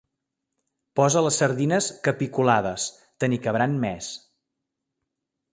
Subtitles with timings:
[0.99, 2.89] Posa les sardines capiculades:
[3.21, 4.11] te n'hi cabran més.